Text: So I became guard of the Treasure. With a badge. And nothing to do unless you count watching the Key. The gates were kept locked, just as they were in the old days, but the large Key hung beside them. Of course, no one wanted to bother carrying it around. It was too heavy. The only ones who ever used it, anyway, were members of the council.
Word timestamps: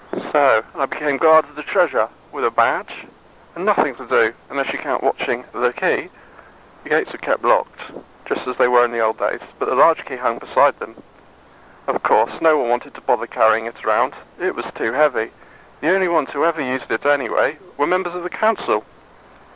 So 0.31 0.63
I 0.75 0.87
became 0.87 1.17
guard 1.17 1.45
of 1.45 1.53
the 1.53 1.61
Treasure. 1.61 2.09
With 2.31 2.43
a 2.43 2.49
badge. 2.49 3.05
And 3.53 3.63
nothing 3.65 3.93
to 3.97 4.07
do 4.07 4.33
unless 4.49 4.73
you 4.73 4.79
count 4.79 5.03
watching 5.03 5.43
the 5.53 5.71
Key. 5.73 6.09
The 6.81 6.89
gates 6.89 7.11
were 7.11 7.19
kept 7.19 7.43
locked, 7.43 7.79
just 8.25 8.47
as 8.47 8.57
they 8.57 8.67
were 8.67 8.83
in 8.83 8.91
the 8.93 8.99
old 8.99 9.19
days, 9.19 9.41
but 9.59 9.69
the 9.69 9.75
large 9.75 10.03
Key 10.05 10.15
hung 10.15 10.39
beside 10.39 10.79
them. 10.79 11.03
Of 11.85 12.01
course, 12.01 12.41
no 12.41 12.57
one 12.57 12.69
wanted 12.69 12.95
to 12.95 13.01
bother 13.01 13.27
carrying 13.27 13.67
it 13.67 13.85
around. 13.85 14.15
It 14.39 14.55
was 14.55 14.65
too 14.73 14.91
heavy. 14.91 15.33
The 15.81 15.93
only 15.93 16.07
ones 16.07 16.31
who 16.31 16.45
ever 16.45 16.63
used 16.63 16.89
it, 16.89 17.05
anyway, 17.05 17.59
were 17.77 17.85
members 17.85 18.15
of 18.15 18.23
the 18.23 18.29
council. 18.31 18.83